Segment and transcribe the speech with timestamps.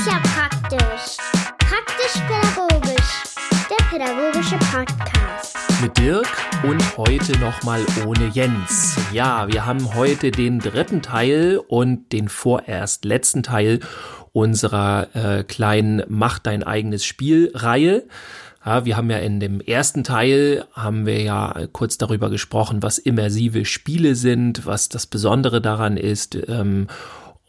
[0.00, 1.16] ist ja praktisch.
[1.58, 3.22] Praktisch-pädagogisch.
[3.68, 5.56] Der pädagogische Podcast.
[5.82, 6.26] Mit Dirk
[6.62, 8.96] und heute nochmal ohne Jens.
[9.12, 13.80] Ja, wir haben heute den dritten Teil und den vorerst letzten Teil
[14.32, 18.04] unserer äh, kleinen Mach dein eigenes Spiel-Reihe.
[18.64, 22.98] Ja, wir haben ja in dem ersten Teil haben wir ja kurz darüber gesprochen, was
[22.98, 26.86] immersive Spiele sind, was das Besondere daran ist ähm,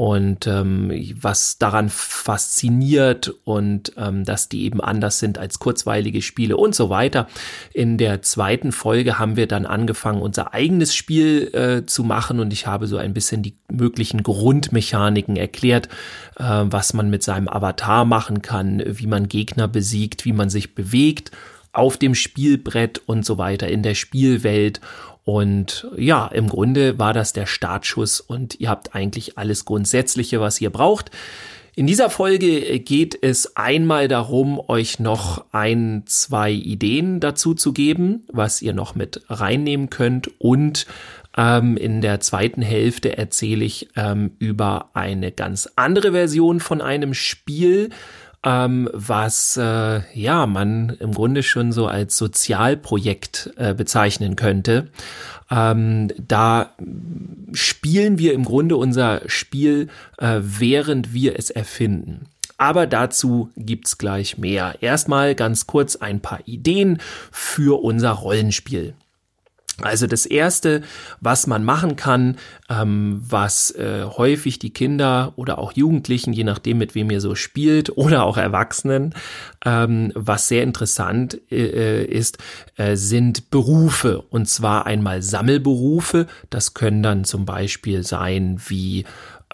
[0.02, 0.92] und ähm,
[1.22, 6.90] was daran fasziniert und ähm, dass die eben anders sind als kurzweilige Spiele und so
[6.90, 7.28] weiter.
[7.72, 12.52] In der zweiten Folge haben wir dann angefangen, unser eigenes Spiel äh, zu machen und
[12.52, 15.88] ich habe so ein bisschen die möglichen Grundmechaniken erklärt,
[16.36, 20.74] äh, was man mit seinem Avatar machen kann, wie man Gegner besiegt, wie man sich
[20.74, 21.30] bewegt
[21.74, 24.82] auf dem Spielbrett und so weiter in der Spielwelt
[25.24, 30.60] und ja, im Grunde war das der Startschuss und ihr habt eigentlich alles Grundsätzliche, was
[30.62, 31.12] ihr braucht.
[31.74, 38.26] In dieser Folge geht es einmal darum, euch noch ein, zwei Ideen dazu zu geben,
[38.32, 40.30] was ihr noch mit reinnehmen könnt.
[40.38, 40.86] Und
[41.38, 47.14] ähm, in der zweiten Hälfte erzähle ich ähm, über eine ganz andere Version von einem
[47.14, 47.92] Spiel,
[48.44, 54.88] ähm, was äh, ja man im Grunde schon so als Sozialprojekt äh, bezeichnen könnte.
[55.50, 56.72] Ähm, da
[57.52, 62.28] spielen wir im Grunde unser Spiel, äh, während wir es erfinden.
[62.58, 64.76] Aber dazu gibt's gleich mehr.
[64.82, 67.00] Erstmal ganz kurz ein paar Ideen
[67.32, 68.94] für unser Rollenspiel.
[69.84, 70.82] Also das Erste,
[71.20, 72.38] was man machen kann,
[72.70, 77.36] ähm, was äh, häufig die Kinder oder auch Jugendlichen, je nachdem mit wem ihr so
[77.36, 79.14] spielt, oder auch Erwachsenen,
[79.66, 82.38] ähm, was sehr interessant äh, ist,
[82.78, 84.22] äh, sind Berufe.
[84.22, 86.28] Und zwar einmal Sammelberufe.
[86.50, 89.06] Das können dann zum Beispiel sein wie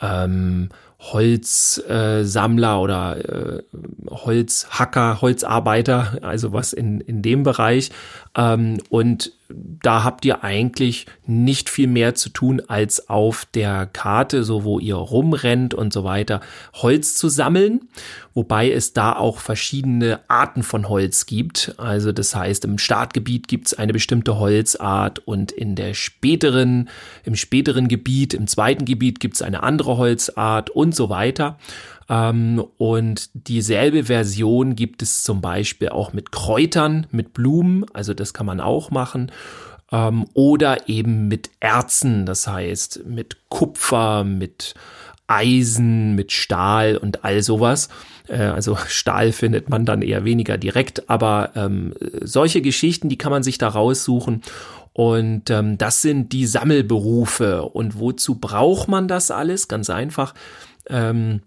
[0.02, 0.70] ähm,
[1.00, 3.64] Holzsammler äh, oder äh,
[4.10, 7.92] Holzhacker, Holzarbeiter, also was in, in dem Bereich.
[8.36, 14.44] Ähm, und da habt ihr eigentlich nicht viel mehr zu tun, als auf der Karte,
[14.44, 16.42] so wo ihr rumrennt und so weiter,
[16.74, 17.88] Holz zu sammeln.
[18.34, 21.74] Wobei es da auch verschiedene Arten von Holz gibt.
[21.78, 26.90] Also das heißt, im Startgebiet gibt es eine bestimmte Holzart und in der späteren,
[27.24, 31.58] im späteren Gebiet, im zweiten Gebiet gibt es eine andere Holzart und so weiter.
[32.10, 38.34] Ähm, und dieselbe Version gibt es zum Beispiel auch mit Kräutern, mit Blumen, also das
[38.34, 39.32] kann man auch machen.
[39.92, 44.74] Ähm, oder eben mit Erzen, das heißt mit Kupfer, mit
[45.28, 47.90] Eisen, mit Stahl und all sowas.
[48.28, 53.32] Äh, also Stahl findet man dann eher weniger direkt, aber ähm, solche Geschichten, die kann
[53.32, 54.42] man sich da raussuchen.
[54.94, 57.62] Und ähm, das sind die Sammelberufe.
[57.64, 59.68] Und wozu braucht man das alles?
[59.68, 60.34] Ganz einfach.
[60.90, 61.42] Ähm,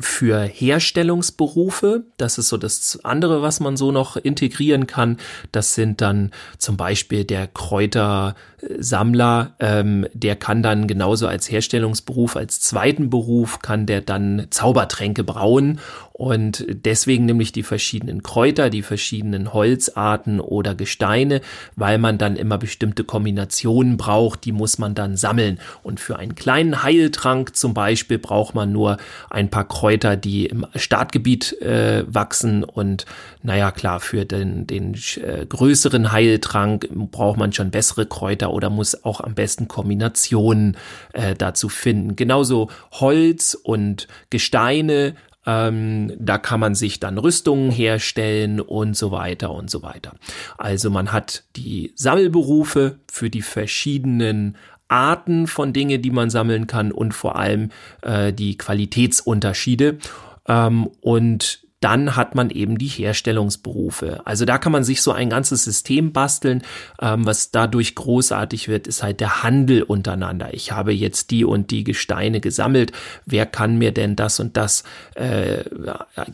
[0.00, 2.04] für Herstellungsberufe.
[2.16, 5.18] Das ist so das andere, was man so noch integrieren kann.
[5.52, 12.60] Das sind dann zum Beispiel der Kräutersammler, ähm, der kann dann genauso als Herstellungsberuf, als
[12.60, 15.80] zweiten Beruf, kann der dann Zaubertränke brauen
[16.18, 21.40] und deswegen nämlich die verschiedenen Kräuter, die verschiedenen Holzarten oder Gesteine,
[21.76, 25.60] weil man dann immer bestimmte Kombinationen braucht, die muss man dann sammeln.
[25.84, 28.96] Und für einen kleinen Heiltrank zum Beispiel braucht man nur
[29.30, 32.64] ein paar Kräuter, die im Startgebiet äh, wachsen.
[32.64, 33.06] Und
[33.42, 39.04] naja, klar, für den, den äh, größeren Heiltrank braucht man schon bessere Kräuter oder muss
[39.04, 40.76] auch am besten Kombinationen
[41.12, 42.16] äh, dazu finden.
[42.16, 45.14] Genauso Holz und Gesteine
[45.48, 50.14] ähm, da kann man sich dann Rüstungen herstellen und so weiter und so weiter.
[50.58, 56.92] Also man hat die Sammelberufe für die verschiedenen Arten von Dinge, die man sammeln kann
[56.92, 57.70] und vor allem
[58.02, 59.98] äh, die Qualitätsunterschiede.
[60.46, 64.22] Ähm, und dann hat man eben die Herstellungsberufe.
[64.24, 66.62] Also da kann man sich so ein ganzes System basteln.
[67.00, 70.52] Ähm, was dadurch großartig wird, ist halt der Handel untereinander.
[70.54, 72.92] Ich habe jetzt die und die Gesteine gesammelt.
[73.26, 74.82] Wer kann mir denn das und das
[75.14, 75.62] äh,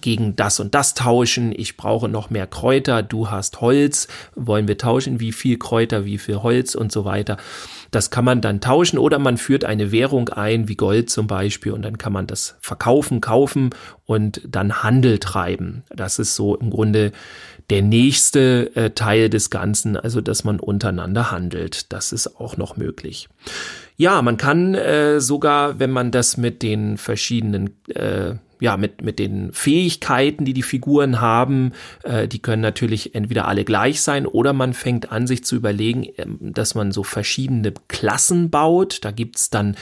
[0.01, 1.53] gegen das und das tauschen?
[1.55, 3.03] Ich brauche noch mehr Kräuter.
[3.03, 4.09] Du hast Holz.
[4.35, 5.21] Wollen wir tauschen?
[5.21, 7.37] Wie viel Kräuter, wie viel Holz und so weiter.
[7.95, 11.73] Das kann man dann tauschen oder man führt eine Währung ein, wie Gold zum Beispiel,
[11.73, 13.71] und dann kann man das verkaufen, kaufen
[14.05, 15.85] und dann Handel treiben.
[15.95, 17.13] Das ist so im Grunde
[17.71, 21.93] der nächste äh, Teil des Ganzen, also dass man untereinander handelt.
[21.93, 23.29] Das ist auch noch möglich.
[23.97, 29.19] Ja, man kann äh, sogar, wenn man das mit den verschiedenen äh, ja, mit, mit
[29.19, 31.73] den Fähigkeiten, die die Figuren haben,
[32.03, 36.07] äh, die können natürlich entweder alle gleich sein oder man fängt an, sich zu überlegen,
[36.17, 39.05] ähm, dass man so verschiedene Klassen baut.
[39.05, 39.77] Da gibt's dann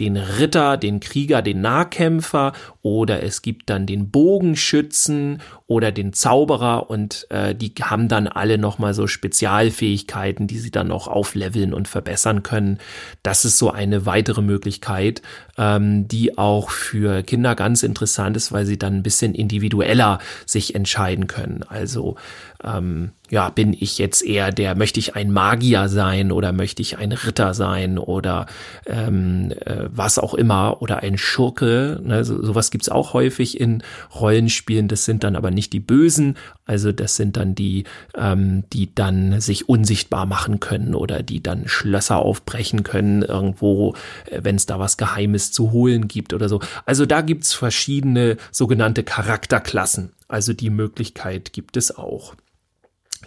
[0.00, 2.52] den Ritter, den Krieger, den Nahkämpfer
[2.82, 8.58] oder es gibt dann den Bogenschützen oder den Zauberer und äh, die haben dann alle
[8.58, 12.78] nochmal so Spezialfähigkeiten, die sie dann auch aufleveln und verbessern können.
[13.22, 15.22] Das ist so eine weitere Möglichkeit,
[15.56, 20.74] ähm, die auch für Kinder ganz interessant ist, weil sie dann ein bisschen individueller sich
[20.74, 21.64] entscheiden können.
[21.68, 22.16] Also
[22.64, 26.98] ähm, ja, bin ich jetzt eher der, möchte ich ein Magier sein oder möchte ich
[26.98, 28.46] ein Ritter sein oder
[28.86, 32.00] ähm, äh, was auch immer oder ein Schurke.
[32.02, 32.24] Ne?
[32.24, 33.82] So, sowas gibt's auch häufig in
[34.14, 34.88] Rollenspielen.
[34.88, 37.84] Das sind dann aber nicht die Bösen, also das sind dann die,
[38.16, 43.94] ähm, die dann sich unsichtbar machen können oder die dann Schlösser aufbrechen können irgendwo,
[44.26, 46.60] äh, wenn es da was Geheimes zu holen gibt oder so.
[46.86, 50.12] Also da gibt's verschiedene sogenannte Charakterklassen.
[50.28, 52.34] Also die Möglichkeit gibt es auch.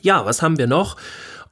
[0.02, 0.98] Ja, was haben wir noch?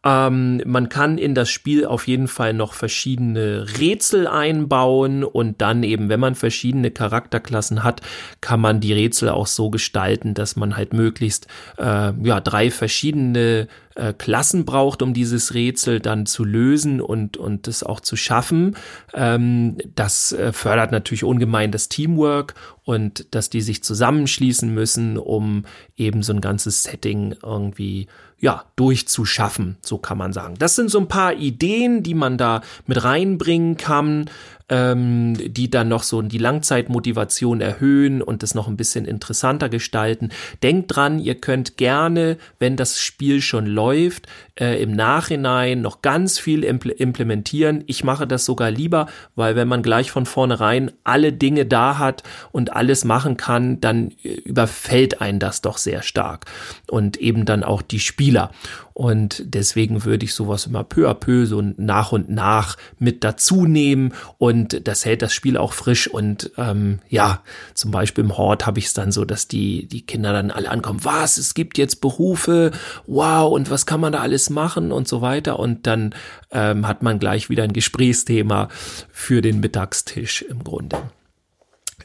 [0.05, 5.83] Ähm, man kann in das Spiel auf jeden Fall noch verschiedene Rätsel einbauen und dann
[5.83, 8.01] eben, wenn man verschiedene Charakterklassen hat,
[8.39, 11.47] kann man die Rätsel auch so gestalten, dass man halt möglichst
[11.77, 17.67] äh, ja drei verschiedene äh, Klassen braucht, um dieses Rätsel dann zu lösen und und
[17.67, 18.77] das auch zu schaffen.
[19.13, 22.53] Ähm, das äh, fördert natürlich ungemein das Teamwork
[22.85, 25.65] und dass die sich zusammenschließen müssen, um
[25.97, 28.07] eben so ein ganzes Setting irgendwie
[28.39, 30.55] ja, durchzuschaffen, so kann man sagen.
[30.57, 34.29] Das sind so ein paar Ideen, die man da mit reinbringen kann
[34.69, 40.29] ähm, die dann noch so die Langzeitmotivation erhöhen und es noch ein bisschen interessanter gestalten.
[40.63, 44.27] Denkt dran, ihr könnt gerne, wenn das Spiel schon läuft,
[44.59, 47.83] äh, im Nachhinein noch ganz viel impl implementieren.
[47.87, 52.23] Ich mache das sogar lieber, weil wenn man gleich von vornherein alle Dinge da hat
[52.51, 56.45] und alles machen kann, dann äh, überfällt einen das doch sehr stark
[56.89, 58.51] und eben dann auch die Spieler.
[58.99, 63.65] Und deswegen würde ich sowas immer peu à peu so nach und nach mit dazu
[63.65, 64.13] nehmen.
[64.37, 66.09] Und das hält das Spiel auch frisch.
[66.09, 67.41] Und ähm, ja,
[67.75, 70.69] zum Beispiel im Hort habe ich es dann so, dass die, die Kinder dann alle
[70.69, 72.71] ankommen, was, es gibt jetzt Berufe,
[73.07, 74.91] wow, und was kann man da alles machen?
[74.91, 75.59] Und so weiter.
[75.59, 76.13] Und dann
[76.51, 78.67] ähm, hat man gleich wieder ein Gesprächsthema
[79.13, 80.97] für den Mittagstisch im Grunde.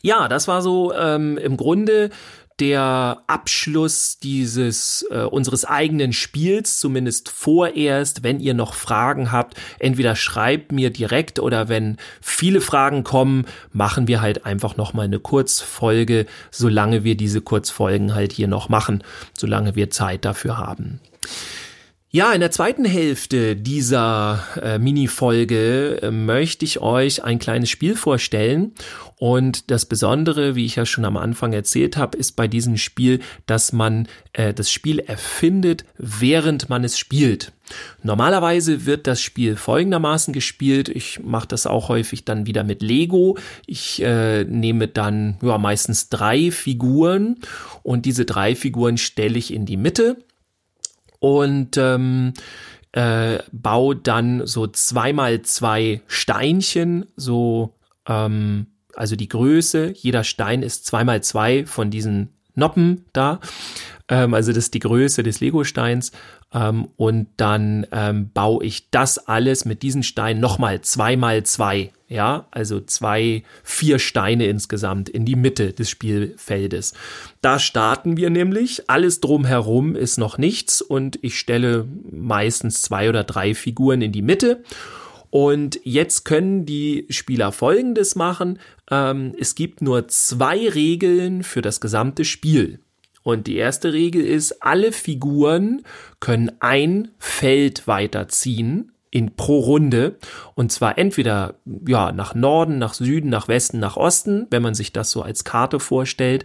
[0.01, 2.11] Ja, das war so ähm, im Grunde
[2.61, 8.23] der Abschluss dieses äh, unseres eigenen Spiels, zumindest vorerst.
[8.23, 14.07] Wenn ihr noch Fragen habt, entweder schreibt mir direkt oder wenn viele Fragen kommen, machen
[14.07, 19.03] wir halt einfach noch mal eine Kurzfolge, solange wir diese Kurzfolgen halt hier noch machen,
[19.37, 21.01] solange wir Zeit dafür haben.
[22.15, 27.97] Ja, in der zweiten Hälfte dieser äh, Mini-Folge äh, möchte ich euch ein kleines Spiel
[27.97, 28.71] vorstellen.
[29.17, 33.19] Und das Besondere, wie ich ja schon am Anfang erzählt habe, ist bei diesem Spiel,
[33.47, 37.51] dass man äh, das Spiel erfindet, während man es spielt.
[38.05, 40.89] Normalerweise wird das Spiel folgendermaßen gespielt.
[40.89, 43.39] Ich mache das auch häufig dann wieder mit Lego.
[43.67, 47.41] Ich äh, nehme dann ja, meistens drei Figuren
[47.83, 50.19] und diese drei Figuren stelle ich in die Mitte
[51.25, 52.35] und ähm,
[52.93, 60.85] äh, baue dann so zweimal zwei Steinchen, so ähm, also die Größe, jeder Stein ist
[60.85, 63.41] zweimal zwei von diesen Noppen da.
[64.09, 66.13] Ähm, also das ist die Größe des Lego-Steins.
[66.53, 71.93] Ähm, und dann ähm, baue ich das alles mit diesen Steinen nochmal zweimal zwei.
[72.07, 76.95] Ja, also zwei, vier Steine insgesamt in die Mitte des Spielfeldes.
[77.41, 78.89] Da starten wir nämlich.
[78.89, 84.23] Alles drumherum ist noch nichts und ich stelle meistens zwei oder drei Figuren in die
[84.23, 84.63] Mitte.
[85.35, 88.61] Und jetzt können die Spieler Folgendes machen.
[88.89, 92.79] Ähm, es gibt nur zwei Regeln für das gesamte Spiel.
[93.25, 95.83] Und die erste Regel ist, alle Figuren
[96.21, 100.19] können ein Feld weiterziehen in pro Runde
[100.55, 104.93] und zwar entweder ja nach Norden, nach Süden, nach Westen, nach Osten, wenn man sich
[104.93, 106.45] das so als Karte vorstellt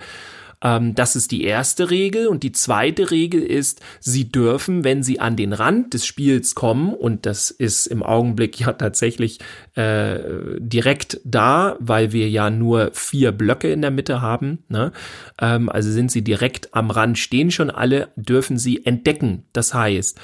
[0.61, 2.27] ähm, das ist die erste Regel.
[2.27, 6.93] Und die zweite Regel ist, sie dürfen, wenn sie an den Rand des Spiels kommen,
[6.93, 9.39] und das ist im Augenblick ja tatsächlich
[9.75, 10.19] äh,
[10.59, 14.63] direkt da, weil wir ja nur vier Blöcke in der Mitte haben.
[14.67, 14.91] Ne?
[15.39, 19.45] Ähm, also sind sie direkt am Rand, stehen schon alle, dürfen sie entdecken.
[19.53, 20.19] Das heißt,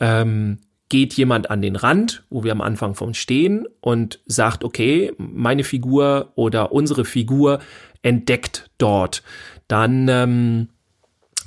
[0.00, 0.58] ähm,
[0.90, 5.64] geht jemand an den Rand, wo wir am Anfang vom stehen und sagt, okay, meine
[5.64, 7.60] Figur oder unsere Figur
[8.02, 9.22] entdeckt dort
[9.68, 10.68] dann ähm,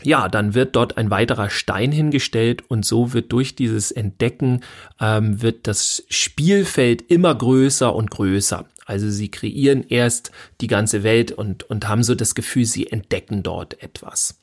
[0.04, 4.62] ja, dann wird dort ein weiterer Stein hingestellt und so wird durch dieses Entdecken
[5.00, 8.66] ähm, wird das Spielfeld immer größer und größer.
[8.92, 13.42] Also sie kreieren erst die ganze Welt und, und haben so das Gefühl, sie entdecken
[13.42, 14.42] dort etwas.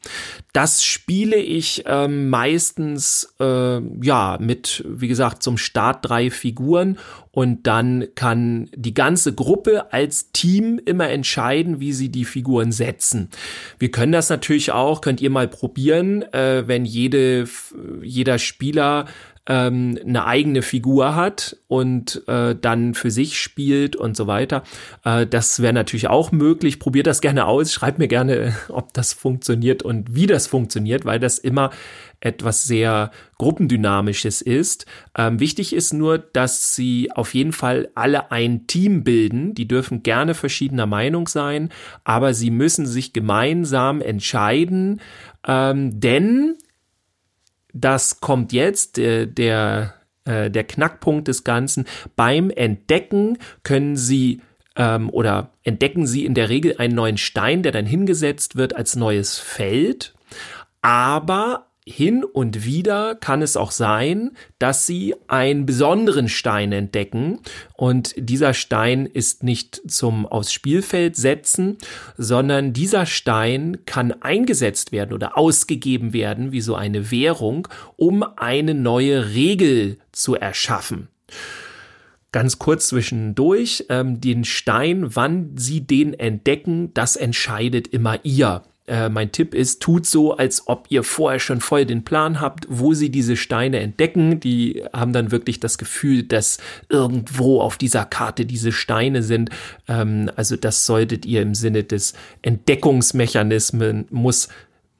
[0.54, 6.96] Das spiele ich ähm, meistens äh, ja mit, wie gesagt, zum Start drei Figuren
[7.30, 13.28] und dann kann die ganze Gruppe als Team immer entscheiden, wie sie die Figuren setzen.
[13.78, 17.46] Wir können das natürlich auch, könnt ihr mal probieren, äh, wenn jede,
[18.02, 19.04] jeder Spieler
[19.48, 24.62] ähm, eine eigene Figur hat und äh, dann für sich spielt und so weiter.
[25.04, 26.78] Äh, das wäre natürlich auch möglich.
[26.78, 27.72] Probiert das gerne aus.
[27.72, 31.70] Schreibt mir gerne, ob das funktioniert und wie das funktioniert, weil das immer
[32.20, 34.86] etwas sehr Gruppendynamisches ist.
[35.16, 39.54] Ähm, wichtig ist nur, dass sie auf jeden Fall alle ein Team bilden.
[39.54, 41.70] Die dürfen gerne verschiedener Meinung sein,
[42.04, 45.00] aber sie müssen sich gemeinsam entscheiden,
[45.46, 46.56] ähm, denn
[47.72, 49.94] das kommt jetzt, der, der,
[50.24, 51.86] äh, der Knackpunkt des Ganzen.
[52.16, 54.40] Beim Entdecken können Sie
[54.76, 58.96] ähm, oder entdecken Sie in der Regel einen neuen Stein, der dann hingesetzt wird als
[58.96, 60.14] neues Feld.
[60.80, 67.40] Aber hin und wieder kann es auch sein, dass sie einen besonderen Stein entdecken
[67.74, 71.78] und dieser Stein ist nicht zum aufs Spielfeld setzen,
[72.16, 78.74] sondern dieser Stein kann eingesetzt werden oder ausgegeben werden wie so eine Währung, um eine
[78.74, 81.08] neue Regel zu erschaffen.
[82.30, 88.62] Ganz kurz zwischendurch, ähm, den Stein, wann Sie den entdecken, das entscheidet immer ihr.
[88.88, 92.66] Äh, mein Tipp ist, tut so, als ob ihr vorher schon voll den Plan habt,
[92.68, 94.40] wo sie diese Steine entdecken.
[94.40, 99.50] Die haben dann wirklich das Gefühl, dass irgendwo auf dieser Karte diese Steine sind.
[99.88, 104.48] Ähm, also das solltet ihr im Sinne des Entdeckungsmechanismen muss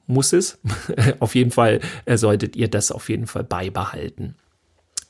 [0.05, 0.59] muss es.
[1.19, 4.35] auf jeden Fall äh, solltet ihr das auf jeden Fall beibehalten.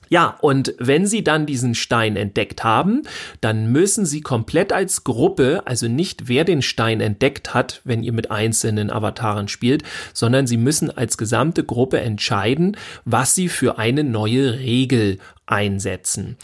[0.10, 3.04] Ja, und wenn Sie dann diesen Stein entdeckt haben,
[3.42, 8.14] dann müssen Sie komplett als Gruppe, also nicht wer den Stein entdeckt hat, wenn ihr
[8.14, 12.76] mit einzelnen Avataren spielt, sondern Sie müssen als gesamte Gruppe entscheiden,
[13.06, 16.38] was Sie für eine neue Regel einsetzen.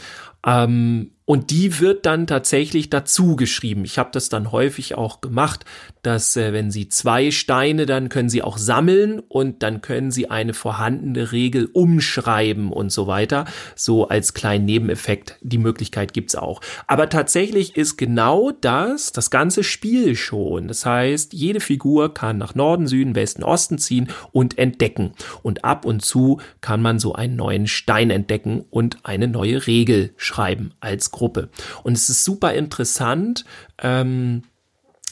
[0.45, 3.83] Ähm, und die wird dann tatsächlich dazu geschrieben.
[3.83, 5.65] Ich habe das dann häufig auch gemacht,
[6.03, 10.29] dass äh, wenn Sie zwei Steine, dann können Sie auch sammeln und dann können Sie
[10.29, 13.45] eine vorhandene Regel umschreiben und so weiter.
[13.75, 15.37] So als kleinen Nebeneffekt.
[15.41, 16.61] Die Möglichkeit gibt's auch.
[16.85, 20.67] Aber tatsächlich ist genau das das ganze Spiel schon.
[20.67, 25.13] Das heißt, jede Figur kann nach Norden, Süden, Westen, Osten ziehen und entdecken.
[25.41, 30.13] Und ab und zu kann man so einen neuen Stein entdecken und eine neue Regel
[30.17, 31.49] schreiben als Gruppe.
[31.83, 33.45] Und es ist super interessant,
[33.81, 34.43] ähm,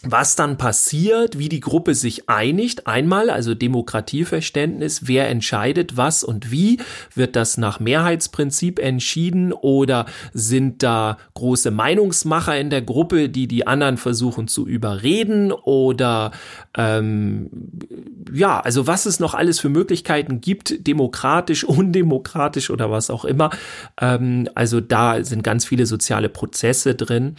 [0.04, 2.88] was dann passiert, wie die Gruppe sich einigt.
[2.88, 6.80] Einmal, also Demokratieverständnis, wer entscheidet was und wie.
[7.16, 13.66] Wird das nach Mehrheitsprinzip entschieden oder sind da große Meinungsmacher in der Gruppe, die die
[13.66, 16.32] anderen versuchen zu überreden oder
[16.78, 17.50] ähm,
[18.34, 23.52] ja, also was es noch alles für Möglichkeiten gibt, demokratisch, undemokratisch oder was auch immer.
[24.02, 27.38] Ähm, also da sind ganz viele soziale Prozesse drin.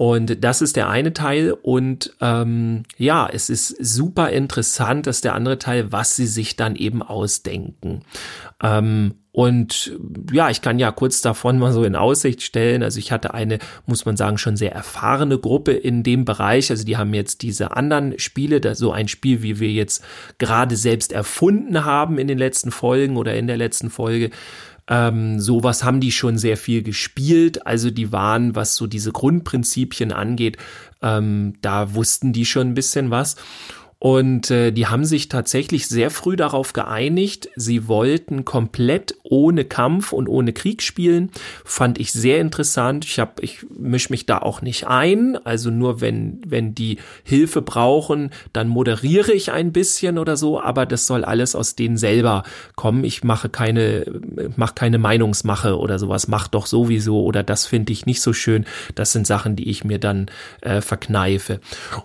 [0.00, 1.52] Und das ist der eine Teil.
[1.52, 6.74] Und ähm, ja, es ist super interessant, dass der andere Teil, was sie sich dann
[6.74, 8.00] eben ausdenken.
[8.62, 9.92] Ähm, und
[10.32, 12.82] ja, ich kann ja kurz davon mal so in Aussicht stellen.
[12.82, 16.70] Also ich hatte eine, muss man sagen, schon sehr erfahrene Gruppe in dem Bereich.
[16.70, 20.02] Also die haben jetzt diese anderen Spiele, da so ein Spiel, wie wir jetzt
[20.38, 24.30] gerade selbst erfunden haben in den letzten Folgen oder in der letzten Folge.
[24.90, 27.66] Ähm, sowas haben die schon sehr viel gespielt.
[27.66, 30.58] Also die waren, was so diese Grundprinzipien angeht,
[31.00, 33.36] ähm, da wussten die schon ein bisschen was.
[34.02, 40.14] Und äh, die haben sich tatsächlich sehr früh darauf geeinigt, sie wollten komplett ohne Kampf
[40.14, 41.30] und ohne Krieg spielen.
[41.66, 43.04] Fand ich sehr interessant.
[43.04, 45.36] Ich habe, ich misch mich da auch nicht ein.
[45.44, 50.86] Also nur wenn, wenn die Hilfe brauchen, dann moderiere ich ein bisschen oder so, aber
[50.86, 52.44] das soll alles aus denen selber
[52.76, 53.04] kommen.
[53.04, 54.06] Ich mache keine,
[54.56, 56.26] mache keine Meinungsmache oder sowas.
[56.26, 58.64] Mach doch sowieso oder das finde ich nicht so schön.
[58.94, 60.30] Das sind Sachen, die ich mir dann
[60.62, 61.60] äh, verkneife.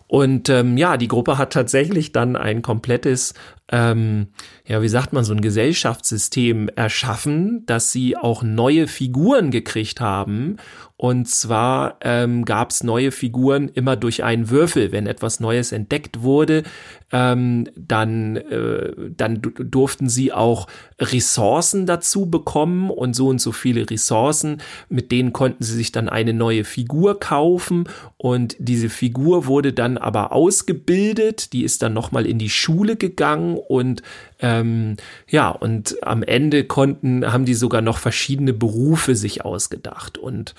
[0.07, 3.33] Und ähm, ja, die Gruppe hat tatsächlich tatsächlich dann ein komplettes,
[3.71, 4.27] ähm,
[4.65, 10.57] ja, wie sagt man, so ein Gesellschaftssystem erschaffen, dass sie auch neue Figuren gekriegt haben.
[10.97, 14.91] Und zwar ähm, gab es neue Figuren immer durch einen Würfel.
[14.91, 16.63] Wenn etwas Neues entdeckt wurde,
[17.11, 20.67] ähm, dann, äh, dann durften sie auch
[20.99, 26.09] Ressourcen dazu bekommen und so und so viele Ressourcen, mit denen konnten sie sich dann
[26.09, 32.25] eine neue Figur kaufen und diese Figur wurde dann aber ausgebildet, die ist dann nochmal
[32.25, 34.01] in die Schule gegangen und
[34.39, 34.97] ähm,
[35.27, 40.17] ja, und am Ende konnten, haben die sogar noch verschiedene Berufe sich ausgedacht.
[40.17, 40.55] Und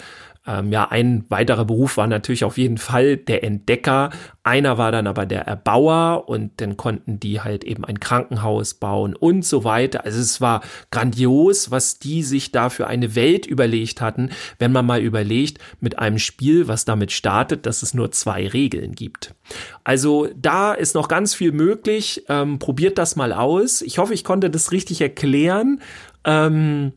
[0.47, 4.11] ähm, ja, ein weiterer Beruf war natürlich auf jeden Fall der Entdecker.
[4.45, 9.17] Einer war dann aber der Erbauer und dann konnten die halt eben ein Krankenhaus bauen
[9.17, 10.05] und so weiter.
[10.05, 10.63] Also es war
[10.93, 15.99] grandios, was die sich da für eine Welt überlegt hatten, wenn man mal überlegt, mit
[15.99, 19.35] einem Spiel, was damit startet, dass es nur zwei Regeln gibt.
[19.83, 22.25] Also da ist noch ganz viel möglich.
[22.29, 23.83] Ähm, probiert das mal aus.
[23.83, 25.81] Ich hoffe, ich konnte das richtig erklären.
[26.25, 26.93] Ähm,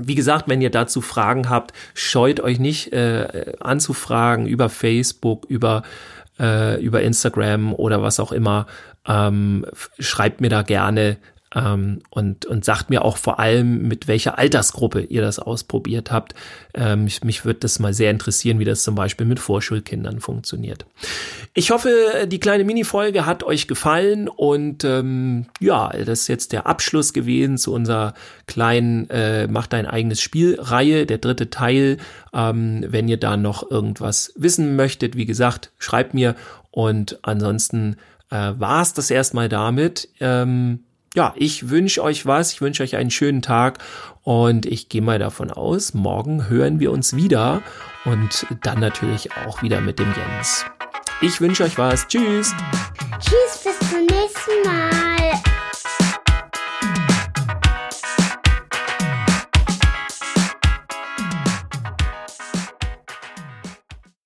[0.00, 5.82] wie gesagt, wenn ihr dazu Fragen habt, scheut euch nicht äh, anzufragen über Facebook, über
[6.38, 8.66] äh, über Instagram oder was auch immer.
[9.06, 9.66] Ähm,
[9.98, 11.16] schreibt mir da gerne
[11.56, 16.34] ähm, und, und sagt mir auch vor allem, mit welcher Altersgruppe ihr das ausprobiert habt.
[16.74, 20.84] Ähm, mich, mich würde das mal sehr interessieren, wie das zum Beispiel mit Vorschulkindern funktioniert.
[21.54, 26.66] Ich hoffe, die kleine Mini-Folge hat euch gefallen und ähm, ja, das ist jetzt der
[26.66, 28.14] Abschluss gewesen zu unserer
[28.46, 31.96] kleinen äh, Mach dein eigenes Spiel-Reihe, der dritte Teil.
[32.34, 36.34] Ähm, wenn ihr da noch irgendwas wissen möchtet, wie gesagt, schreibt mir
[36.70, 37.96] und ansonsten
[38.30, 40.10] äh, war es das erstmal damit.
[40.20, 40.80] Ähm,
[41.16, 43.78] ja, ich wünsche euch was, ich wünsche euch einen schönen Tag
[44.22, 47.62] und ich gehe mal davon aus, morgen hören wir uns wieder
[48.04, 50.66] und dann natürlich auch wieder mit dem Jens.
[51.22, 52.06] Ich wünsche euch was.
[52.06, 52.54] Tschüss.
[53.18, 55.55] Tschüss, bis zum nächsten Mal.